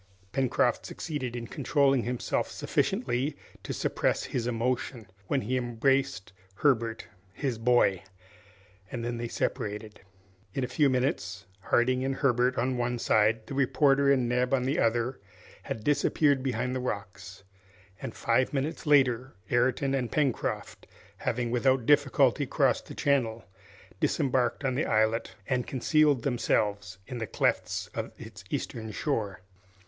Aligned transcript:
Pencroft 0.31 0.83
succeeded 0.83 1.35
in 1.35 1.45
controlling 1.45 2.01
himself 2.05 2.49
sufficiently 2.49 3.37
to 3.61 3.71
suppress 3.71 4.23
his 4.23 4.47
emotion 4.47 5.05
when 5.27 5.41
he 5.41 5.55
embraced 5.57 6.33
Herbert, 6.55 7.05
his 7.33 7.59
boy! 7.59 8.01
and 8.91 9.05
then 9.05 9.17
they 9.19 9.27
separated. 9.27 10.01
In 10.55 10.63
a 10.63 10.67
few 10.67 10.89
moments 10.89 11.45
Harding 11.59 12.03
and 12.03 12.15
Herbert 12.15 12.57
on 12.57 12.77
one 12.79 12.97
side, 12.97 13.45
the 13.45 13.53
reporter 13.53 14.11
and 14.11 14.27
Neb 14.27 14.55
on 14.55 14.63
the 14.63 14.79
other, 14.79 15.19
had 15.61 15.83
disappeared 15.83 16.41
behind 16.41 16.75
the 16.75 16.79
rocks, 16.79 17.43
and 18.01 18.15
five 18.15 18.53
minutes 18.53 18.87
later 18.87 19.35
Ayrton 19.51 19.93
and 19.93 20.11
Pencroft, 20.11 20.87
having 21.17 21.51
without 21.51 21.85
difficulty 21.85 22.47
crossed 22.47 22.87
the 22.87 22.95
channel, 22.95 23.45
disembarked 23.99 24.65
on 24.65 24.73
the 24.73 24.87
islet 24.87 25.35
and 25.47 25.67
concealed 25.67 26.23
themselves 26.23 26.97
in 27.05 27.19
the 27.19 27.27
clefts 27.27 27.85
of 27.93 28.11
its 28.17 28.43
eastern 28.49 28.91
shore. 28.91 29.41